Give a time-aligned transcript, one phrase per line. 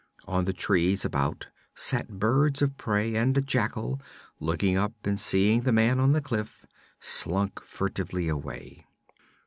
[0.27, 1.45] On the trees about
[1.75, 4.01] sat birds of prey, and a jackal,
[4.39, 6.65] looking up and seeing the man on the cliff,
[6.99, 8.87] slunk furtively away.